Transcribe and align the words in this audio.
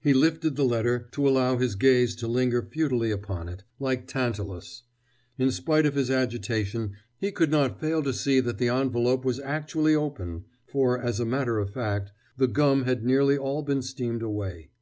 He 0.00 0.12
lifted 0.12 0.54
the 0.54 0.66
letter 0.66 1.08
to 1.12 1.26
allow 1.26 1.56
his 1.56 1.76
gaze 1.76 2.14
to 2.16 2.28
linger 2.28 2.60
futilely 2.60 3.10
upon 3.10 3.48
it, 3.48 3.64
like 3.80 4.06
Tantalus.... 4.06 4.82
In 5.38 5.50
spite 5.50 5.86
of 5.86 5.94
his 5.94 6.10
agitation 6.10 6.92
he 7.16 7.32
could 7.32 7.50
not 7.50 7.80
fail 7.80 8.02
to 8.02 8.12
see 8.12 8.38
that 8.40 8.58
the 8.58 8.68
envelope 8.68 9.24
was 9.24 9.40
actually 9.40 9.94
open, 9.94 10.44
for, 10.66 11.00
as 11.00 11.20
a 11.20 11.24
matter 11.24 11.58
of 11.58 11.70
fact, 11.72 12.12
the 12.36 12.48
gum 12.48 12.82
had 12.84 13.02
nearly 13.02 13.38
all 13.38 13.62
been 13.62 13.80
steamed 13.80 14.20
away.... 14.22 14.72